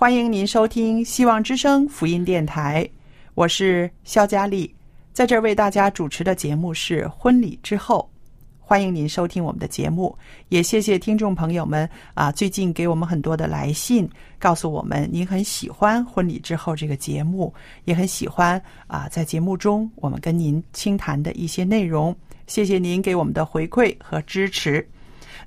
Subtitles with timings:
[0.00, 2.88] 欢迎您收听希望之声福音电台，
[3.34, 4.74] 我是肖佳丽，
[5.12, 8.10] 在这儿为大家主持的节目是婚礼之后，
[8.58, 10.16] 欢迎您收听我们的节目，
[10.48, 17.52] 也谢谢听众朋友们啊，最近给我们很多的来信，告诉我们您很喜欢婚礼之后这个节目，
[17.84, 24.88] 也很喜欢啊，在节目中我们跟您倾谈的一些内容，谢谢您给我们的回馈和支持。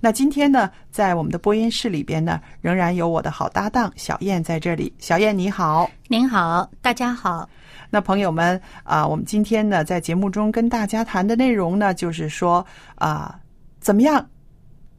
[0.03, 4.93] 那今天呢，在我们的播音室里边呢，仍然有我的好搭档小燕在这里。
[4.99, 7.49] 小燕你好，您好，大家好。
[7.89, 12.65] 那朋友们啊，我们今天呢，在节目中跟大家谈的内容呢，就是说
[12.95, 13.39] 啊，
[13.79, 14.29] 怎么样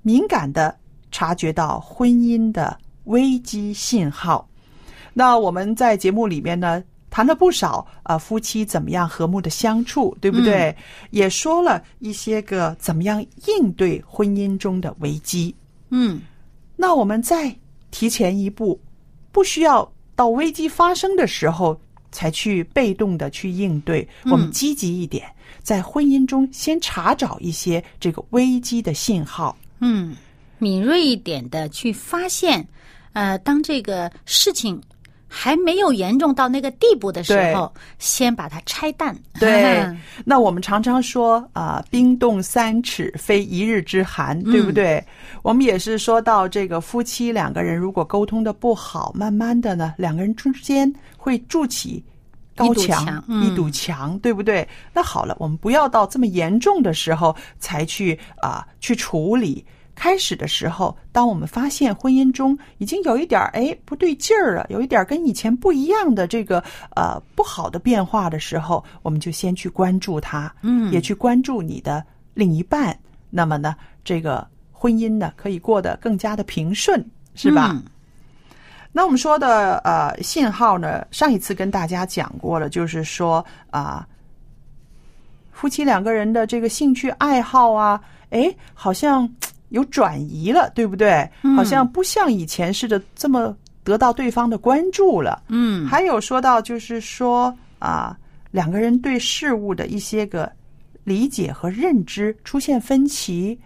[0.00, 0.75] 敏感的
[1.10, 4.48] 察觉到婚姻的危机信号？
[5.12, 6.82] 那我们在节目里面呢。
[7.14, 10.76] 谈了不少啊，夫妻怎么样和睦的相处，对不对？
[11.12, 15.54] 也说了一些个怎么样应对婚姻中的危机。
[15.91, 16.20] 嗯，
[16.75, 17.56] 那我们再
[17.92, 18.80] 提前一步，
[19.30, 21.80] 不需要到危机发生的时候
[22.10, 25.25] 才去被动的去应对，我们积极一点，
[25.62, 29.56] 在婚姻中先查找一些这个危机的信号。
[29.78, 30.16] 嗯，
[30.58, 32.66] 敏锐一点的去发现，
[33.12, 34.82] 呃，当这个事情。
[35.36, 39.12] 还没有严重到那个地步的时候，先把它拆弹。
[39.40, 39.84] 对，
[40.24, 45.04] 那我们常常说啊，冰冻三尺非一日之寒，对不对？
[45.42, 52.02] 我们也是说到这个夫妻两个人如果沟通的不好，慢慢的呢，两个人之间会筑起
[52.54, 54.66] 高墙，一堵墙，对不对？
[54.92, 59.66] 那好了，我们不要到这么严重的时候才去啊去处理。
[59.94, 66.62] 开始的时候，当我们发现婚姻中已经有一点哎不对劲儿了，有一点跟以前不一样的这个
[66.97, 72.99] 呃不好的变化的时候，我们就先去关注它，嗯，也去关注你的另一半。
[73.31, 77.81] 那么呢，这个婚姻呢可以过得更加的平顺，是吧？
[78.93, 84.06] 那我们说的呃信号呢，上一次跟大家讲过了，就是说啊，
[85.53, 88.00] 夫妻两个人的这个兴趣爱好啊，
[88.31, 89.32] 哎，好像。
[89.74, 91.28] 有转移了，对不对？
[91.56, 95.42] 好像不像以前似的这么得到对方的关注了。
[95.48, 98.16] 嗯，还有说到就是说啊，
[98.52, 100.48] 两个人对事物的一些个
[101.02, 103.58] 理解和认知出现分歧，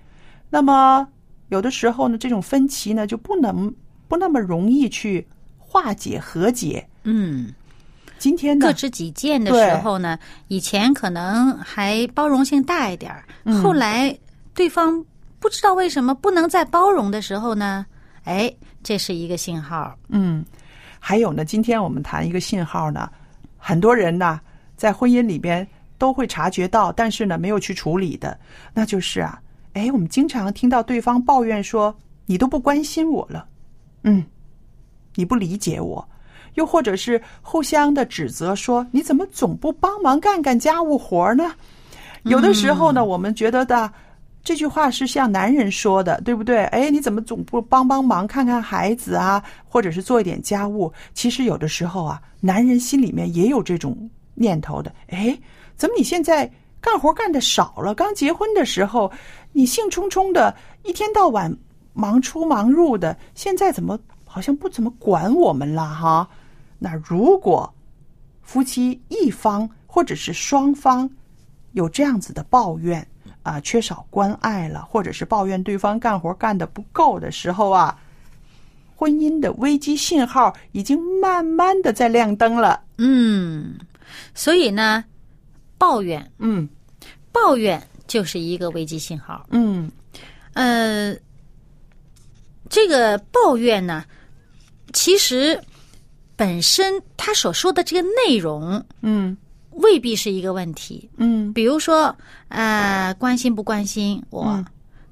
[0.48, 1.06] 那么
[1.50, 3.70] 有的时候呢，这种分歧呢就不能
[4.08, 5.24] 不那么容易去
[5.58, 6.88] 化解和解。
[7.02, 7.52] 嗯，
[8.18, 13.28] 今天各执己见的时候呢，以前可能还包容性大一点儿，
[13.62, 14.18] 后来
[14.54, 15.04] 对方。
[15.40, 17.86] 不知道为什么不能再包容的时候呢？
[18.24, 18.52] 哎，
[18.82, 19.96] 这是一个信号。
[20.08, 20.44] 嗯，
[20.98, 23.08] 还有呢，今天我们谈一个信号呢，
[23.56, 24.40] 很多人呢
[24.76, 25.66] 在婚姻里边
[25.96, 28.38] 都会察觉到，但是呢没有去处理的，
[28.74, 29.40] 那就是啊，
[29.72, 31.96] 哎，我们经常听到对方抱怨说
[32.26, 33.46] ：“你都不关心我了，
[34.02, 34.24] 嗯，
[35.14, 36.06] 你不理解我。”
[36.54, 41.54] 又或者是互相的指责说：“你怎么总不帮忙干干家务活呢？”
[42.24, 43.90] 有的时候呢，我们觉得的。
[44.48, 46.64] 这句话是像男人说的，对不对？
[46.68, 50.90] 哎，你怎么总不帮帮忙，看看孩子啊，或者是做一点家务？
[51.12, 54.90] 其实有的时候啊，男人心里面也有这种念头的。
[55.08, 55.38] 哎，
[55.76, 56.50] 怎么你现在
[56.80, 57.94] 干活干的少了？
[57.94, 59.12] 刚结婚的时候，
[59.52, 61.54] 你兴冲冲的，一天到晚
[61.92, 66.26] 忙出忙入的，现在怎么好像不怎么管我们了哈？
[66.78, 67.70] 那如果
[68.40, 71.06] 夫妻一方或者是双方
[71.72, 73.06] 有这样子的抱怨
[73.42, 77.98] 啊，缺少关爱了，或者是抱怨对方干活干的不够的时候啊，
[78.94, 82.82] 婚姻的危机信号已经慢慢的在亮灯了。
[82.98, 83.78] 嗯，
[84.34, 85.04] 所以呢，
[85.78, 86.68] 抱怨，嗯
[87.32, 89.46] 抱怨就是一个危机信号。
[89.50, 89.90] 嗯
[90.54, 91.14] 呃，
[92.68, 94.04] 这个抱怨呢，
[94.92, 95.58] 其实
[96.34, 99.36] 本身他所说的这个内容嗯
[99.78, 101.08] 未必是一个问题。
[101.16, 101.52] 嗯。
[101.52, 102.14] 比如说，
[102.48, 104.64] 呃，关心不关心我，嗯。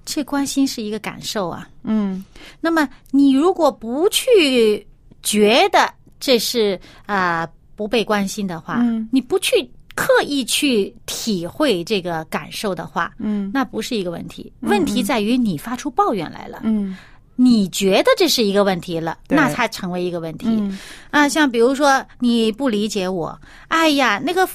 [0.04, 1.68] 这关心是一个感受啊。
[1.82, 2.24] 嗯。
[2.60, 4.86] 那么你如果不去
[5.22, 9.08] 觉得这是啊、不被关心的话，嗯。
[9.10, 13.50] 你不去刻意去体会这个感受的话，嗯。
[13.52, 14.52] 那不是一个问题。
[14.60, 16.96] 问题在于你发出抱怨来了，嗯
[17.36, 20.46] 你觉得这是一个问题了，那才成为一个问题。
[20.48, 20.78] 嗯。
[21.10, 23.38] 啊，像比如说你不理解我，
[23.68, 24.48] 哎呀，那个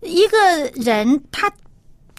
[0.00, 0.38] 一个
[0.74, 1.50] 人他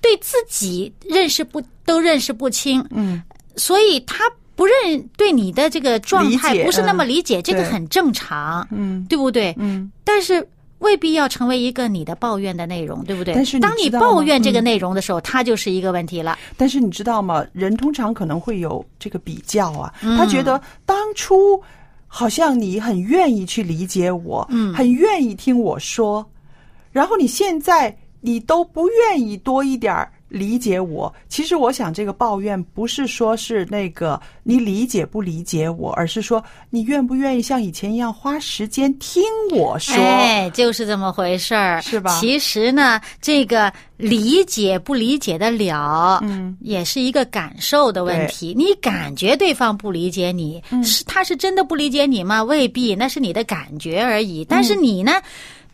[0.01, 3.21] 对自己认识不都认识不清，嗯。
[3.55, 4.23] 所以他
[4.55, 4.73] 不认
[5.17, 9.05] 对你的这个状态不是那么嗯理解，这个很正常，嗯。
[9.09, 9.55] 对不对？
[9.57, 9.91] 嗯。
[10.03, 10.47] 但是
[10.79, 13.33] 未必要成为一个你的抱怨的内容，对不对？
[13.33, 16.37] 但是你当你抱怨这个嗯内容的时候，它就是一个问题了。
[16.55, 17.45] 但是你知道吗？
[17.51, 21.61] 人通常可能会有这个比较啊，嗯他觉得当初
[22.07, 26.25] 好像你很愿意去理解我，嗯很愿意听我说，
[26.91, 31.13] 然后你现在你都不愿意多一点儿理解我。
[31.29, 39.95] 其实我想，这个抱怨不是说是那个你理解不理解我，而是说你愿不愿意像以前一样花时间听我说。
[39.95, 48.53] 哎，就是这么回事儿，是吧其实呢，这个理解不理解得了，嗯，也是一个感受的问题。
[48.57, 52.43] 你感觉对方不理解你，嗯是他是真的不理解你吗？
[52.43, 54.45] 未必，那是你的感觉而已。
[54.45, 55.13] 但嗯是你呢？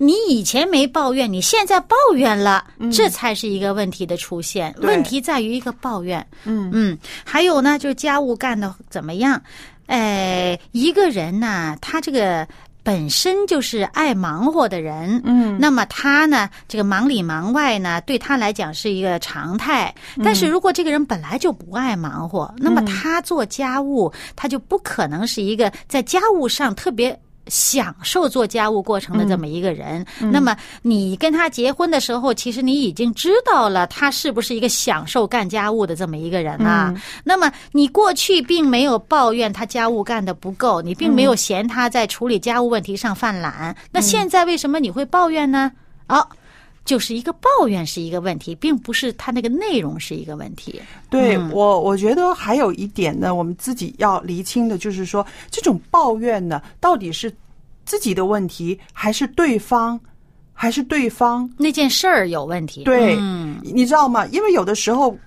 [0.05, 4.73] 你以前没抱怨，你现在抱怨了，这才是一个问题的出现。
[4.79, 9.41] 问题在于一个抱怨，嗯嗯，还有呢，就是家务干的怎么样？
[9.87, 12.47] 哎，一个人呢，他这个
[12.83, 19.93] 本身就是爱忙活的人，嗯那么他呢，这个忙里忙外呢，对他来讲是一个常态。
[20.17, 27.17] 嗯但是如果这个人本来就不爱忙活，那么他做家务，他就不可能是一个在家务上特别。
[27.47, 36.93] 享受做家务过程的这么一个人，那么你跟他结婚的时候，其实你已经知道了他是不是一个享受干家务的这么一个人啊。
[37.23, 43.75] 那么你过去并没有抱怨他家务干的不够，你并没有嫌他在处理家务问题上犯懒。
[43.91, 45.71] 那现在为什么你会抱怨呢？
[46.07, 46.27] 哦，
[46.85, 50.81] 就是一个抱怨是一个问题，并不是他那个内容是一个问题。
[51.09, 57.33] 对嗯我，我觉得还有一点呢，我们自己要厘清的，就是说，这种抱怨呢，到底是
[57.85, 59.99] 自己的问题，还是对方，
[60.53, 61.49] 还是对方？
[61.57, 62.83] 那件事儿有问题。
[62.83, 64.25] 对，嗯，你知道吗？
[64.27, 65.17] 因为有的时候。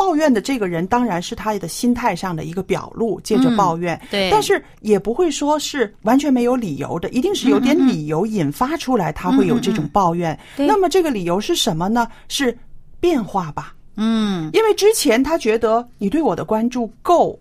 [0.00, 10.38] 抱怨的这个人当然是他的心态上的一个表露，借着抱怨，嗯对但是也不会说是完全没有理由的，一定是有点理由引发出来，他会有这种抱怨。
[10.56, 12.08] 对那么这个理由是什么呢？
[12.28, 12.56] 是
[12.98, 13.74] 变化吧？
[13.96, 17.38] 嗯，因为之前他觉得你对我的关注够，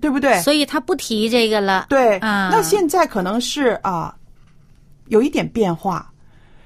[0.00, 0.42] 对不对？
[0.42, 1.86] 所以他不提这个了。
[1.88, 4.12] 对，啊那现在可能是啊，
[5.06, 6.12] 有一点变化，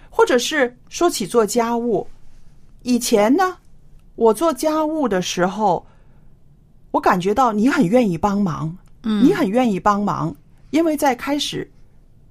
[0.08, 2.08] 或者是说起做家务，
[2.84, 3.54] 以前呢，
[4.16, 5.84] 我做家务的时候，
[6.90, 10.34] 我感觉到你很愿意帮忙，嗯你很愿意帮忙，
[10.70, 11.68] 因为在开始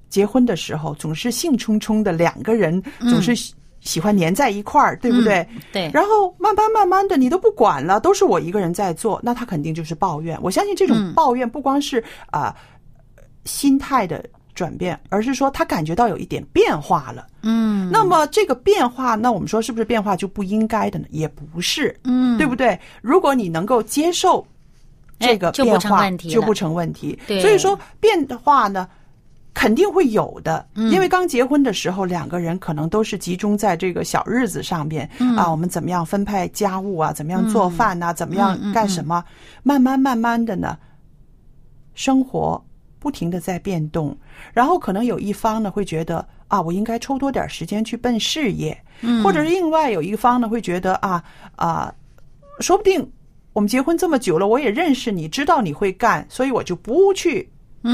[0.09, 5.45] 结婚的时候，总是兴冲冲的两个人，总是喜喜欢粘在一块儿，对不对？
[5.51, 10.39] 嗯对，然后慢慢慢慢的，你都不管了，都是我一个人在做，那他肯定就是抱怨。
[10.41, 12.55] 我相信这种嗯抱怨不光是啊、
[13.43, 17.27] 心态的转变，而是说他感觉到有一点变化了。
[17.41, 21.05] 嗯，那么这个变化，那我们说是不是变化就不应该的呢？
[21.09, 22.79] 也不是，嗯，对不对？
[23.01, 24.45] 如果你能够接受
[25.19, 27.19] 这个变化，就不成问题。
[27.27, 28.87] 对所以说变化呢。
[29.55, 39.23] 肯定会有的，嗯因为刚结婚的时候，两个人可能都是集中在这个小日子上面、嗯啊，我们怎么样分配家务啊，怎么样做饭呐、怎么样干什么，
[39.61, 40.75] 慢慢慢慢的呢，
[41.93, 42.59] 生活
[43.03, 44.17] 不停的在变动，
[44.53, 51.21] 然后可能有一方呢会觉得啊，我应该抽多点时间去奔事业，嗯或者是另外有一方呢会觉得啊
[51.57, 51.93] 啊，
[52.61, 53.05] 说不定
[53.51, 57.45] 我们结婚这么久了，我也认识你，知道你会干，所以我就不去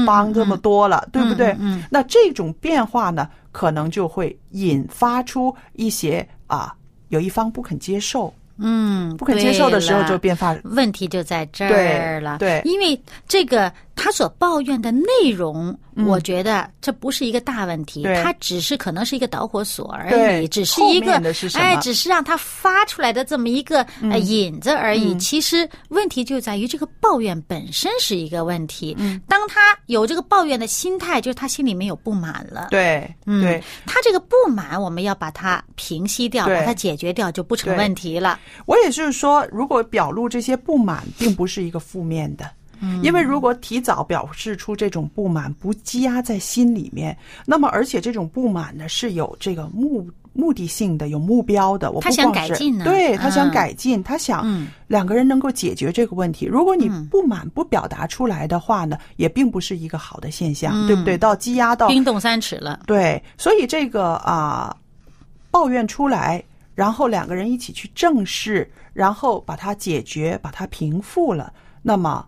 [0.06, 1.48] 帮这么多了，对不对？
[1.54, 6.72] 嗯嗯那这种变化呢，可能就会引发出一些啊，
[7.08, 10.56] 有一方不肯接受，嗯，不肯接受的时候就变发。
[10.62, 12.38] 问题就在这儿了。
[12.38, 13.72] 对对因为这个
[14.02, 20.10] 他所抱怨的内容，嗯我觉得这不是一个大问题，他只是可能是一个导火索而
[20.42, 25.12] 已，只是一个是哎，只是让他发出来的这么一个呃引子而已。
[25.12, 28.96] 嗯其实问题就在于这个抱怨本身是一个问题。
[28.98, 32.68] 嗯当他有这个抱怨的心态，就是他心里面有不满了。
[32.70, 38.40] 对嗯对，他这个不满，我们要把它平息掉，把它解决掉，就不成问题了。
[38.64, 42.50] 我也就是说，如果表露这些不满，并不是一个负面的。
[43.02, 51.90] 因为如果提早表示出这种不满，不积压在心里面，那么而且这种不满呢是有这个目目的性的、有目标的。
[51.90, 56.46] 我不他想改进呢对他想嗯改进，他想嗯两个人能够解决这个问题。
[56.46, 61.18] 如果你嗯不满不表达出来的话呢，也并不是一个好的现象，嗯对不对？
[61.18, 62.80] 到积压到冰冻三尺了。
[62.86, 64.74] 对，所以这个啊、
[65.50, 66.42] 抱怨出来，
[66.74, 71.52] 然后两个人一起去正视，然后把它解决，把它平复了。
[71.82, 72.24] 那么，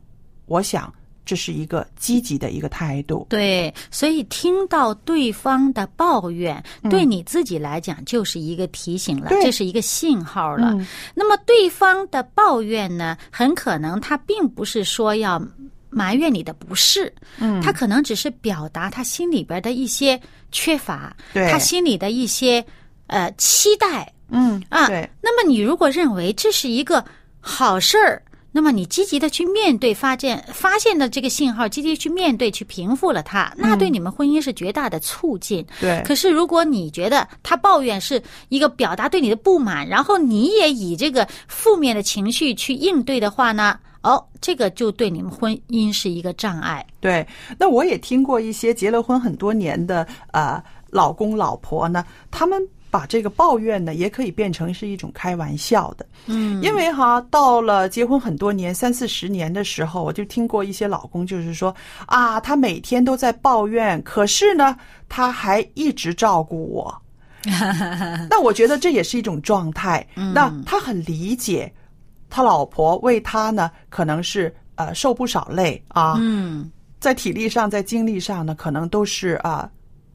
[0.53, 0.93] 我想
[1.25, 3.27] 这是一个积极的一个态度。
[3.31, 10.73] 对，所以听到对方的抱怨，嗯对你自己来讲就是一个提醒了，这是一个信号了。
[10.75, 15.41] 嗯那么对方的抱怨呢，很可能他并不是说要
[15.89, 22.63] 埋怨你的不是，嗯他可能只是表达他心里边的一些缺乏，对他心里的一些
[23.07, 24.89] 呃期待嗯啊。
[24.89, 27.03] 对，那么你如果认为这是一个
[27.41, 28.21] 好事儿，
[28.55, 35.67] 那么你积极的去面对发现发现的这个信号，积极去面对，去平复了它，那对你们婚姻是绝大的促进。
[35.81, 46.87] 对可是如果你觉得他抱怨是一个表达对你的不满，然后你也以这个负面的情绪去应对的话呢，哦，这个就对你们婚姻是一个障碍。
[47.01, 47.27] 对，
[47.59, 56.05] 那我也听过一些结了婚很多年的呃老公老婆呢，他们把这个抱怨呢，也可以变成是一种开玩笑的。
[56.27, 64.77] 嗯，因为哈，到了结婚很多年，三四十年的时候，我就听过一些老公就是说啊，他每天都在抱怨，可是呢，
[65.09, 67.03] 他还一直照顾我。
[68.29, 70.07] 那我觉得这也是一种状态。
[70.35, 71.73] 那他很理解
[72.29, 76.71] 他老婆为他呢，可能是呃受不少累啊，嗯
[77.01, 79.69] 在体力上，在精力上呢，可能都是啊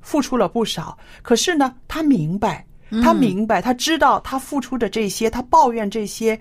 [0.07, 0.97] 付出了不少。
[1.21, 2.65] 可是呢，他明白，
[3.03, 6.39] 他明白，他知道他付出的这些，他抱怨这些，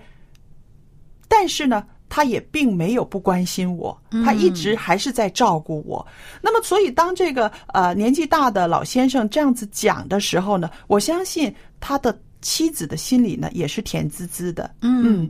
[1.27, 6.05] 但是呢，他也并没有不关心我，他一直还是在照顾我。
[6.41, 14.73] 那么，所以当这个呃年纪大的老先生这样子讲的时候呢，我相信他的妻子的心里呢也是甜滋滋的。
[14.79, 15.29] 嗯，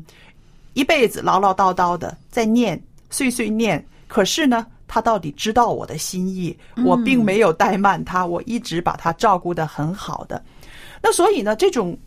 [0.73, 2.79] 一辈子唠唠叨叨的在念，
[3.09, 10.41] 碎碎念，可是呢，他到底知道我的心意，我并没有怠慢他，我一直把他照顾的很好的。
[11.01, 11.97] 那所以呢，这种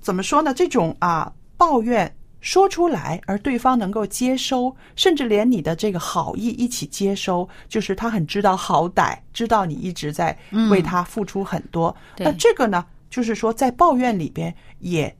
[0.00, 0.54] 怎么说呢？
[0.54, 10.38] 这种啊抱怨说出来，而对方能够接收，甚至连你的这个好意一起接收，就是他很知道好歹，知道你一直在
[10.70, 11.94] 为他付出很多。
[12.14, 15.14] 对那这个呢，就是说在抱怨里边也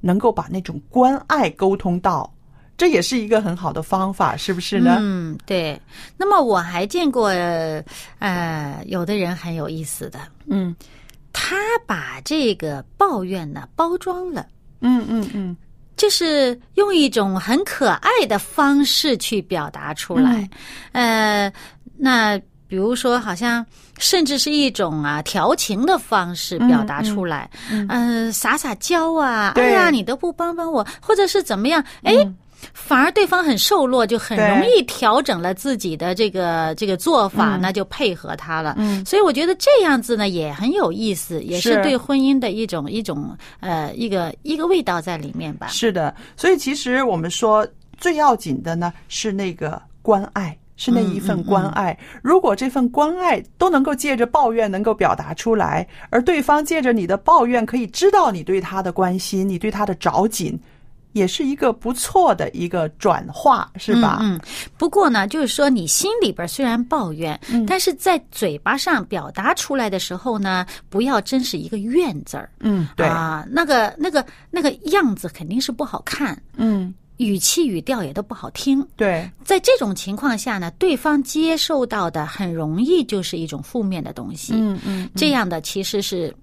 [0.00, 2.30] 能够把那种关爱沟通到。
[2.80, 4.96] 这也是一个很好的方法，是不是呢？
[5.00, 5.78] 嗯，对。
[6.16, 7.26] 那么我还见过，
[8.20, 10.74] 呃，有的人很有意思的，嗯
[11.30, 11.56] 他
[11.86, 14.46] 把这个抱怨呢包装了。
[14.80, 15.54] 嗯嗯嗯，
[15.94, 20.48] 就是用一种很可爱的方式去表达出来，
[20.92, 21.52] 呃，
[21.98, 23.64] 那比如说，好像
[23.98, 32.14] 甚至是一种啊调情的方式表达出来，嗯、撒撒娇啊，对哎呀，你都不帮帮我，或者是怎么样，哎。
[32.72, 38.74] 反而对方很瘦弱，就很容易调整了自己的这个这个做法，嗯那就配合他了。
[38.78, 45.68] 嗯所以我觉得这样子呢也很有意思，也是是对婚姻的一种一种呃一个一个味道在里面吧。
[45.68, 50.56] 是的，所以其实我们说最要紧的呢是那个关爱。
[50.82, 60.58] 是那一份关爱，如果这份关爱都能够借着抱怨能够表达出来，而对方借着你的抱怨可以知道你对他的关心，你对他的着紧，
[61.12, 64.18] 也是一个不错的一个转化，是吧？
[64.20, 64.40] 嗯，嗯
[64.76, 72.50] 不过呢，就是说你心里边虽然抱怨，嗯但是在嘴巴上表达出来的时候呢，不要真是一个怨字儿。
[72.60, 78.86] 嗯，对，啊，那个那个那个样子肯定是不好看，嗯，语气语调也都不好听。
[78.96, 84.52] 对，在这种情况下呢，对方接受到的很容易就是一种负面的东西。
[84.54, 86.34] 嗯嗯这样的其实是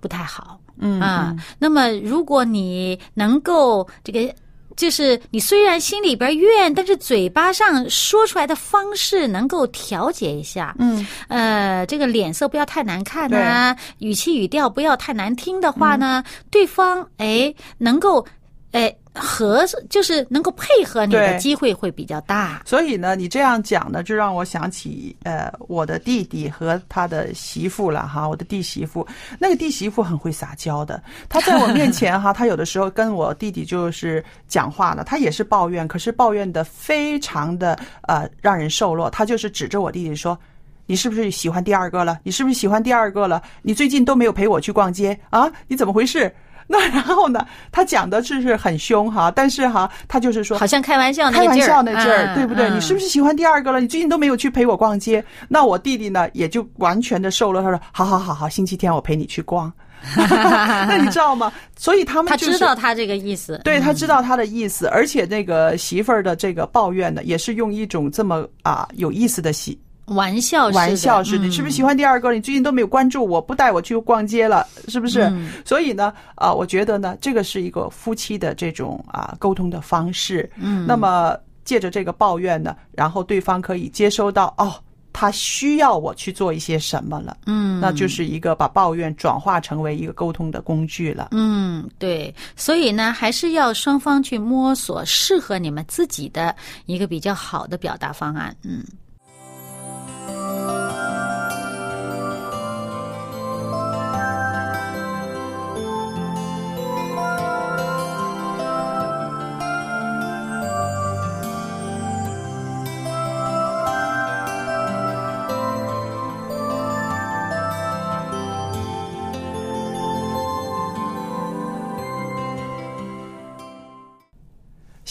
[0.00, 0.60] 不太好。
[0.78, 4.34] 嗯啊，那么如果你能够这个。
[4.76, 18.26] 就是你虽然心里边怨，但是嘴巴上说出来的方式能够调节一下，嗯，呃，这个脸色不要太难看呐、语气语调不要太难听的话呢，对方哎能够
[18.72, 22.62] 哎合就是能够配合你的机会会比较大。
[22.64, 28.28] 所以呢，你这样讲呢，就让我想起呃，我的弟弟和他的媳妇了哈。
[28.28, 29.06] 我的弟媳妇，
[29.38, 31.02] 那个弟媳妇很会撒娇的。
[31.28, 39.08] 她在我面前哈， 她有的时候跟我弟弟就是讲话了，她也是抱怨，可是抱怨的非常的呃让人受落。
[39.10, 40.38] 她就是指着我弟弟说
[40.86, 42.18] ：“你是不是喜欢第二个了？
[42.22, 43.42] 你是不是喜欢第二个了？
[43.62, 45.50] 你最近都没有陪我去逛街啊？
[45.68, 46.32] 你怎么回事？”
[46.68, 52.68] 那然后呢，他讲的就是很凶哈，但是哈，他就是说好像开玩笑那开玩个劲儿，笑那劲儿，嗯对不对？
[52.70, 53.08] 你是不是？
[53.08, 53.80] 喜欢第二个了？
[53.80, 55.24] 你最近都没有去陪我逛街。
[55.48, 57.62] 那我弟弟呢，也就完全的受了。
[57.62, 59.72] 他说：“好好好好，星期天我陪你去逛。
[60.18, 61.52] ”那你知道吗？
[61.76, 71.44] 所以他们他就是知道他这个意思，对他知道他的意思，而且那个媳妇儿的这个抱怨呢，也是用一种这么啊有意思的喜玩笑玩笑似的。
[71.44, 72.32] 你是不是喜欢第二个？
[72.32, 75.22] 你最近都没有关注我，不带我去逛街了，是不是？
[75.22, 80.48] 嗯所以呢，啊，我觉得呢，这个是一个夫妻的这种啊沟通的方式。
[80.56, 84.72] 嗯，那么借着这个抱怨呢，然后对方可以接收到哦，
[85.12, 87.36] 他需要我去做一些什么了。
[87.46, 91.30] 嗯，那就是一个把抱怨转化成为一个沟通的工具了。
[91.32, 98.54] 嗯，对，所以呢，还是要双方去摸索适合你们自己的一个比较好的表达方案。
[98.62, 98.84] 嗯。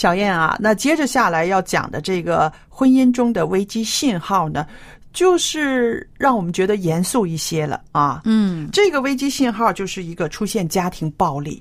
[0.05, 4.67] 小燕啊，那接着下来要讲的这个婚姻中的危机信号呢，
[5.13, 8.21] 就是让我们觉得严肃一些了啊。
[8.25, 11.59] 嗯这个危机信号就是一个出现家庭暴力，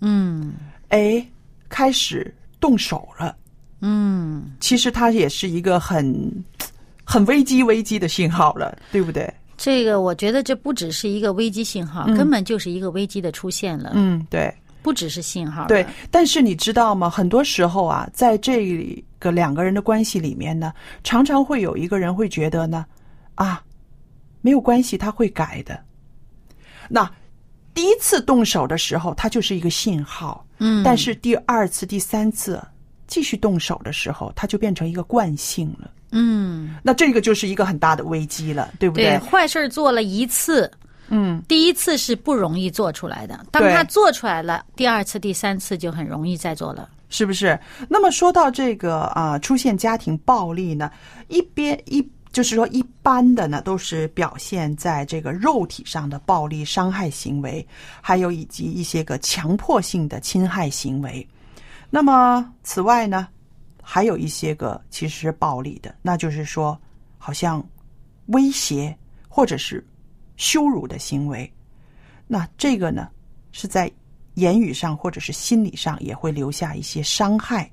[0.00, 0.54] 嗯
[0.88, 1.22] 哎，
[1.68, 3.36] 开始动手了。
[3.82, 6.32] 嗯，其实它也是一个很
[7.04, 9.30] 很危机危机的信号了，对不对？
[9.58, 14.50] 这个我觉得这不只是一个危机信号，根本就是一个危机的出现了，嗯，对。
[14.84, 15.66] 不只是信号。
[15.66, 17.08] 对，，但是你知道吗？
[17.08, 22.84] 很多时候啊，在这个两个人的关系里面呢，常常会有一个人会觉得呢，
[23.34, 23.64] 啊，
[24.42, 25.80] 没有关系，他会改的。
[26.90, 27.10] 那
[27.72, 32.62] 第一次动手的时候，它就是一个信号，嗯，但是第二次、第三次
[33.06, 35.90] 继续动手的时候，它就变成一个惯性了。
[36.12, 40.70] 嗯，那这个就是一个很大的危机了，对不对，坏事做了一次，
[41.08, 46.88] 嗯，第一次是不容易做出来的，当对他做出来了，第二次、第三次就很容易再做了。
[47.10, 47.58] 是不是？
[47.88, 50.90] 那么说到这个啊、出现家庭暴力呢，
[51.28, 57.64] 一边一就是说一般的呢，都是表现在这个肉体上的暴力伤害行为，
[58.00, 61.24] 还有以及一些个强迫性的侵害行为。
[61.90, 63.28] 那么此外呢，
[63.80, 66.76] 还有一些个其实是暴力的，那就是说
[67.16, 67.64] 好像
[68.26, 68.96] 威胁
[69.28, 69.86] 或者是
[70.36, 71.50] 羞辱的行为。
[72.26, 73.08] 那这个呢，
[73.52, 73.90] 是在
[74.34, 77.70] 言语上或者是心理上也会留下一些伤害。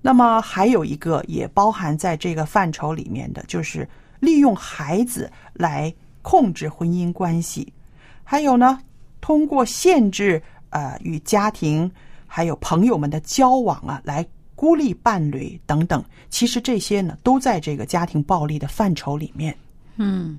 [0.00, 3.88] 那么还有一个也包含在这个范畴里面的，就是
[4.20, 7.72] 利用孩子来控制婚姻关系，
[8.22, 8.78] 还有呢，
[9.20, 11.90] 通过限制呃与家庭
[12.26, 16.04] 还有朋友们的交往啊，来孤立伴侣等等。
[16.30, 19.56] 其实这些呢，都在这个家庭暴力的范畴里面。
[19.96, 20.38] 嗯，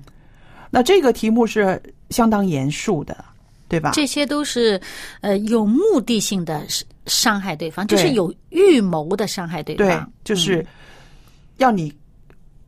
[0.70, 3.24] 那这个题目是相当严肃的，
[3.68, 3.92] 对吧？
[3.92, 4.80] 这些都是
[5.20, 6.64] 呃有目的性的
[7.06, 10.64] 伤害对方，就是有预谋的伤害对对方，，就是
[11.56, 11.92] 要你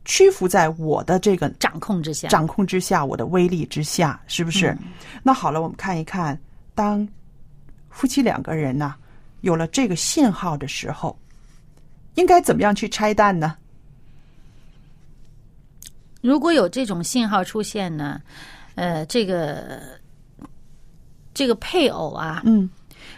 [0.03, 2.27] 屈服在我的这个掌控之下。
[2.27, 4.75] 掌控之下，我的威力之下，是不是？
[5.21, 6.39] 那好了，我们看一看，
[6.73, 7.07] 当
[7.89, 8.95] 夫妻两个人呢、
[9.41, 11.17] 有了这个信号的时候，
[12.15, 13.55] 应该怎么样去拆弹呢？
[16.21, 18.21] 如果有这种信号出现呢，
[18.75, 19.81] 呃，这个
[21.33, 22.69] 这个配偶啊，嗯，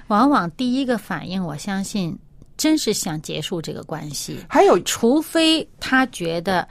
[0.08, 2.18] 往往第一个反应，我相信
[2.58, 6.68] 真是想结束这个关系，还有，除非他觉得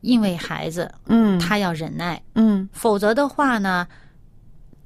[0.00, 1.38] 因为孩子，嗯。
[1.40, 3.88] 他要忍耐，嗯，否则的话呢，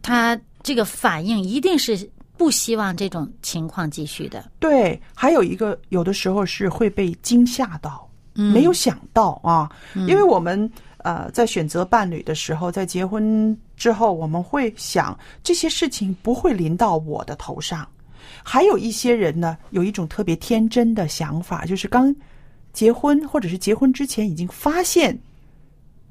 [0.00, 4.50] 他这个反应一定是不希望这种情况继续的。
[4.58, 8.03] 对，还有一个，有的时候是会被惊吓到，嗯
[8.34, 17.88] 没有想到啊，因为我们呃在选择伴侣的时候，在结婚之后，我们会想这些事情不会临到我的头上。
[18.42, 22.14] 还有一些人呢，有一种特别天真的想法，就是刚
[22.72, 25.16] 结婚或者是结婚之前已经发现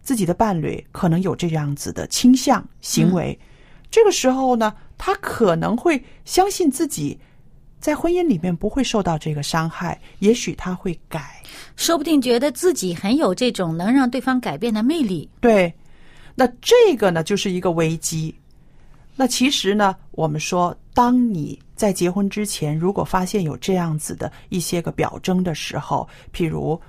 [0.01, 3.38] 自己的伴侣可能有这样子的倾向行为，
[3.91, 7.19] 这个时候呢，他可能会相信自己
[7.84, 11.43] 在婚姻里面不会受到这个伤害，也许他会改。
[11.76, 15.30] 说不定觉得自己很有这种能让对方改变的魅力。
[15.41, 15.72] 对，
[16.34, 18.34] 那这个呢就是一个危机。
[19.17, 26.82] 那其实呢，我们说，当你在结婚之前，如果发现有这样子的一些个表征的时候，譬如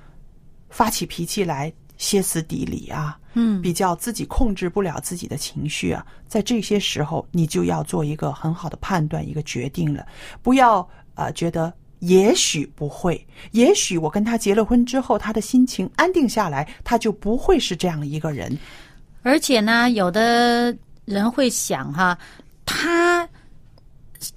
[0.71, 1.73] 发起脾气来
[2.05, 3.63] 歇斯底里啊，嗯。
[3.63, 10.07] 比较自己控制不了自己的情绪啊，在这些时候，你就要做一个很好的判断，一个决定了，
[10.43, 18.57] 不要呃觉得也许不会，也许我跟他结了婚之后，他的心情安定下来，他就不会是这样一个人。
[19.23, 22.19] 而且呢，有的人会想哈，
[22.67, 23.27] 他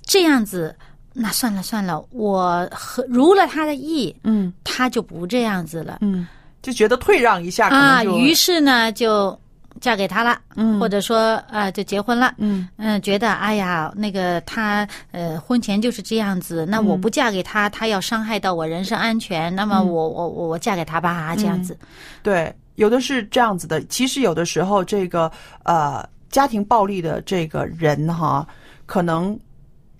[0.03, 0.73] 这样子，
[1.11, 4.53] 那算了算了，我和如了他的意，嗯。
[4.63, 5.97] 他就不这样子了。
[6.01, 6.27] 嗯，
[6.61, 8.01] 就觉得退让一下，可啊。
[8.01, 9.37] 能就于是呢，就
[9.79, 12.33] 嫁给他了，嗯或者说啊，就结婚了。
[12.37, 21.77] 嗯嗯，觉得哎呀，那个他呃，婚前就是这样子，那我不嫁给他，他要伤害到我人身安全，那么我我我我嫁给他吧，这样子。
[22.23, 23.83] 对，有的是这样子的。
[23.85, 25.31] 其实有的时候，这个
[25.63, 28.45] 呃家庭暴力的这个人哈，
[28.87, 29.39] 可能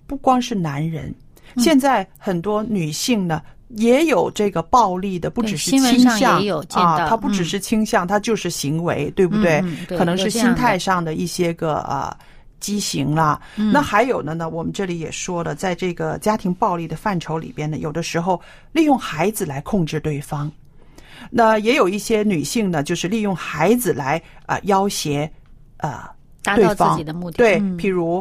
[0.08, 1.14] 不光是男人，
[1.54, 3.40] 嗯现在很多女性呢。
[3.68, 9.62] 也有这个暴力的，不只是倾向也有啊，到它不只嗯是倾向，它就是行为，对不对？
[9.88, 12.16] 可能是心态上的一些个呃
[12.60, 13.40] 畸形啦。
[13.56, 18.40] 嗯那还有呢呢，我们这里也说了，在这个家庭暴力的范畴里边呢，有的时候
[18.72, 20.50] 利用孩子来控制对方。
[21.30, 25.30] 那也有一些女性呢，就是利用孩子来啊、呃要挟
[25.78, 26.00] 呃
[26.56, 27.36] 对方自己的目的。
[27.36, 28.18] 对，嗯譬如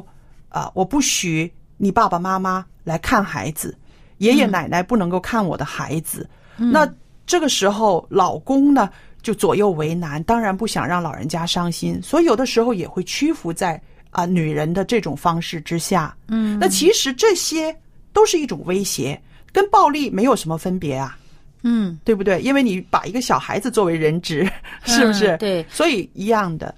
[0.49, 3.77] 啊、呃我不许你爸爸妈妈来看孩子，
[4.17, 6.27] 爷爷奶奶不能够看我的孩子。
[6.57, 6.89] 嗯那
[7.25, 8.89] 这个时候，老公呢
[9.21, 13.79] 就左右为难，当然不想让老人家伤心，所以有的时候也会屈服在
[14.11, 16.15] 啊、女人的这种方式之下。
[16.29, 17.75] 嗯，那其实这些
[18.13, 21.17] 都是一种威胁，跟暴力没有什么分别啊。
[21.63, 22.39] 嗯，对不对？
[22.41, 24.49] 因为你把一个小孩子作为人质，
[24.85, 25.35] 是不是？
[25.35, 26.73] 嗯对，所以一样的。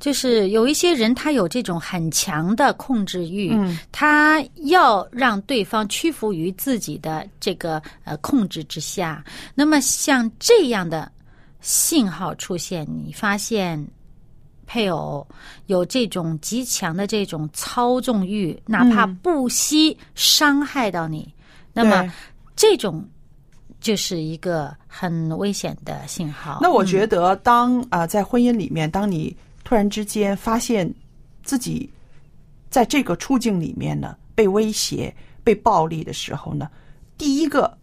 [0.00, 9.22] 就是有一些人他有这种很强的控制欲，嗯他要让对方屈服于自己的这个呃控制之下。
[9.54, 11.12] 那么像这样的
[11.60, 13.86] 信号出现，你发现
[14.66, 15.26] 配偶
[15.66, 21.32] 有这种极强的这种操纵欲，哪怕不惜伤害到你，
[21.74, 22.10] 那么
[22.56, 23.06] 这种
[23.80, 26.58] 就是一个很危险的信号。
[26.62, 29.36] 那我嗯觉得当，啊在婚姻里面，当你
[29.70, 30.92] 突然之间发现
[31.44, 31.88] 自己
[32.70, 36.68] 在这个处境里面呢被威胁、被暴力的时候呢，
[37.16, 37.78] 第一个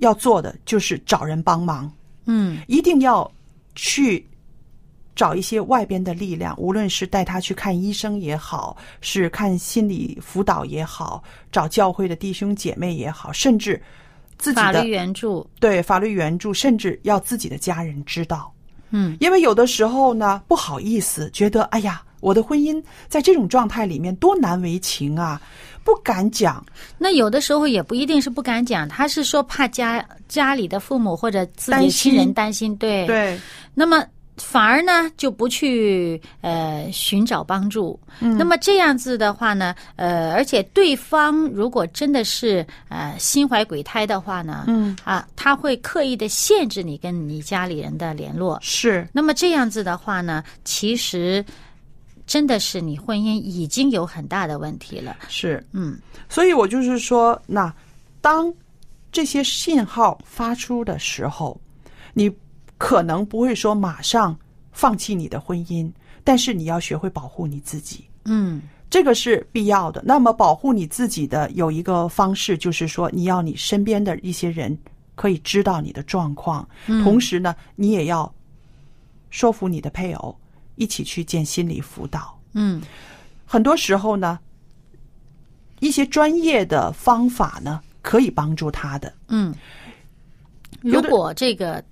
[0.00, 1.90] 要做的就是找人帮忙，
[2.26, 2.60] 嗯。
[2.68, 3.32] 一定要
[3.74, 4.28] 去
[5.16, 13.82] 找一些外边的力量，无论是带他去看医生也好，是看心理辅导也好，找教会的弟兄姐妹也好，甚至
[14.36, 18.52] 自己的法律援助，对法律援助，甚至要自己的家人知道。
[18.90, 25.40] 嗯，因为有的时候呢，不好意思，觉得哎呀，我的婚姻在这种状态里面多难为情啊，
[25.84, 26.64] 不敢讲。
[26.98, 33.06] 那有的时候也不一定是不敢讲，他是说怕家家里的父母或者自己亲心人担心，对。
[33.06, 33.38] 对，
[33.74, 34.04] 那么
[34.40, 37.98] 反而呢就不去呃寻找帮助。
[38.20, 48.58] 嗯那么这样子的话呢，呃，而且对方如果真的是呃心怀鬼胎的话呢，嗯，啊，他会刻意的限制你跟你家里人的联络。
[48.62, 51.44] 是那么这样子的话呢，其实
[52.26, 55.16] 真的是你婚姻已经有很大的问题了。
[55.28, 55.98] 是，嗯
[56.28, 57.72] 所以我就是说，那
[58.20, 58.52] 当
[59.12, 61.60] 这些信号发出的时候，
[62.12, 62.30] 你
[62.80, 64.34] 可能不会说马上
[64.72, 65.92] 放弃你的婚姻，
[66.24, 68.06] 但是你要学会保护你自己。
[68.24, 70.02] 嗯这个是必要的。
[70.02, 74.76] 那么保护你自己的有一个方式，就是说你要你身边的一些人
[75.14, 76.66] 可以知道你的状况，
[77.04, 78.32] 同时呢，你也要
[79.28, 80.34] 说服你的配偶
[80.76, 82.34] 一起去见心理辅导。
[82.54, 82.80] 嗯
[83.44, 84.38] 很多时候呢，
[85.80, 89.12] 一些专业的方法呢，可以帮助他的。
[89.28, 89.54] 嗯，
[90.80, 91.84] 如果这个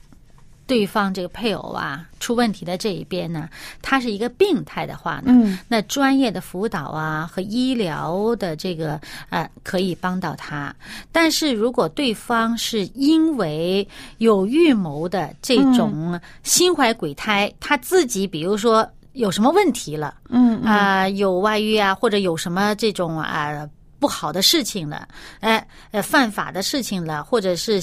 [0.69, 3.49] 对方这个配偶啊出问题的这一边呢，
[3.81, 5.59] 他是一个病态的话呢，嗯。
[5.67, 9.01] 那专业的辅导啊和医疗的这个
[9.31, 10.75] 呃可以帮到他。
[11.11, 20.61] 但是如果对方是因为有预谋的这种心怀鬼胎，他自己比如说有什么问题了，嗯。
[20.61, 23.67] 啊、有外遇啊，或者有什么这种啊、
[23.99, 25.09] 不好的事情了，
[25.41, 27.81] 哎呃犯法的事情了，或者是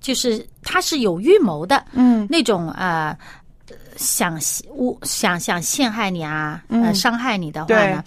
[0.00, 3.16] 就是他是有预谋的，嗯那种啊。
[3.20, 3.26] 呃
[3.96, 8.02] 想我想想陷害你啊，呃，嗯伤害你的话呢，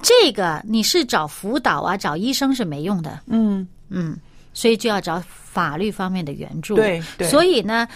[0.00, 3.20] 这个你是找辅导啊，找医生是没用的。
[3.26, 4.16] 嗯，嗯，
[4.54, 6.76] 所以就要找法律方面的援助。
[6.76, 7.88] 对对所以呢，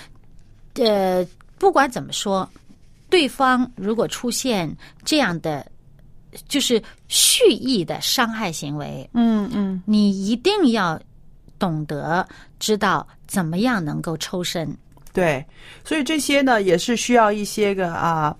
[0.74, 1.24] 呃，
[1.56, 2.50] 不管怎么说，
[3.08, 4.68] 对方如果出现
[5.04, 5.64] 这样的
[6.48, 11.00] 就是蓄意的伤害行为，嗯嗯，你一定要
[11.58, 12.26] 懂得
[12.58, 14.76] 知道怎么样能够抽身。
[15.12, 15.44] 对，
[15.84, 18.36] 所以这些呢也是需要一些个啊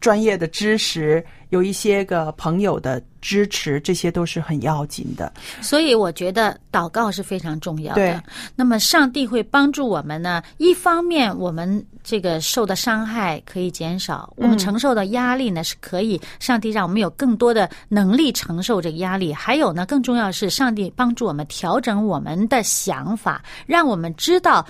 [0.00, 5.32] 专业的知识，有一些个朋友的支持，这些都是很要紧的。
[5.60, 8.22] 所以我觉得祷告是非常重要对的。
[8.54, 19.32] 那么上帝会帮助我们呢，一方面我们这个受的伤害可以减少，我们承受的压力呢是可以，上帝让我们有更多的能力承受这个压力。
[19.34, 24.64] 还有呢，更重要的是，上帝帮助我们调整我们的想法，让我们知道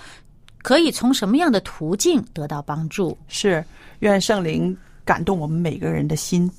[0.63, 3.17] 可以从什么样的途径得到帮助。
[3.29, 3.63] 是，
[3.99, 4.77] 愿圣灵
[5.09, 6.51] 感动我们每个人的心，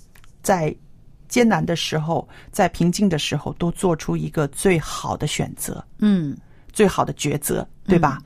[0.41, 0.75] 在
[1.27, 6.35] 艰难的时候，在平静的时候，都做出一个最好的选择，嗯。
[6.71, 8.19] 最好的抉择，对吧？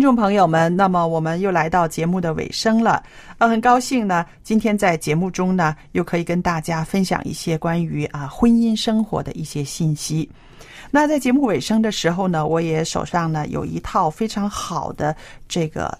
[0.00, 3.02] 听众朋友们，那么我们又来到节目的尾声了。
[3.36, 10.26] 呃，很高兴呢，今天在节目中呢，又可以跟大家分享一些关于啊婚姻生活的一些信息。
[10.90, 15.14] 那在节目尾声的时候呢，我也手上呢有一套非常好的
[15.46, 15.98] 这个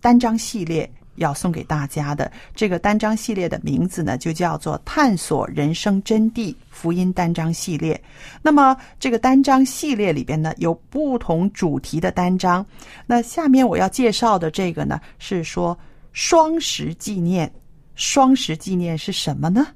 [0.00, 0.90] 单张系列
[1.20, 2.30] 要送给大家的。
[2.54, 7.94] 这个单章系列的名字呢，就叫做《探索人生真谛福音单章系列》。
[8.42, 12.64] 那么这个单章系列里边呢，有不同主题的单章。
[13.06, 15.78] 那下面我要介绍的这个呢，是说
[16.12, 17.50] 双十纪念。
[17.94, 19.66] 双十纪念是什么呢？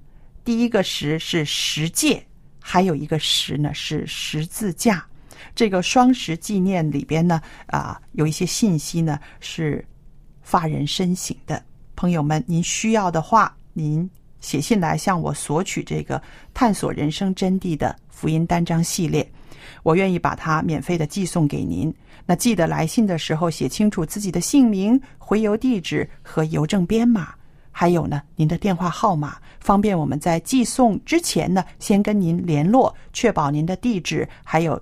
[0.45, 2.25] 第一个十是十诫，
[2.59, 5.05] 还有一个十呢是十字架。
[5.55, 9.85] 这个双十纪念里边呢，啊，有一些信息呢是
[10.45, 11.61] 发人深省的。
[11.97, 14.09] 朋友们，您需要的话，您
[14.41, 19.29] 写信来向我索取这个探索人生真谛的福音单章系列，
[19.83, 21.93] 我愿意把它免费的寄送给您。
[22.27, 27.35] 那记得来信的时候写清楚自己的姓名、回邮地址和邮政编码，
[27.71, 34.81] 还有呢您的电话号码，方便我们在寄送之前呢先跟您联络，确保您的地址还有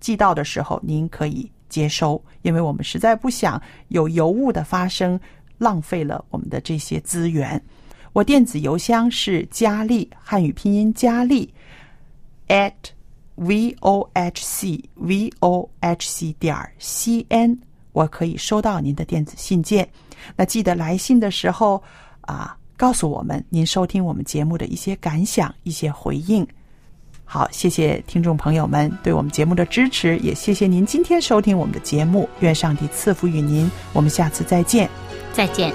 [0.00, 5.18] 寄到的时候您可以接收，因为我们实在不想有油污的发生，
[5.56, 7.60] 浪费了我们的这些资源。
[8.12, 11.50] 我电子邮箱是佳丽汉语拼音佳丽
[12.48, 12.74] at
[13.36, 17.58] v o h c v o h c 点 c n，
[17.92, 19.88] 我可以收到您的电子信件。
[20.36, 21.82] 那记得来信的时候
[22.20, 26.46] 啊，告诉我们您收听我们节目的一些感想、一些回应。
[27.32, 32.28] 好，谢谢听众朋友们对我们节目的支持，也谢谢您今天收听我们的节目。
[32.40, 34.86] 愿上帝赐福于您，我们下次再见。
[35.32, 35.72] 再见。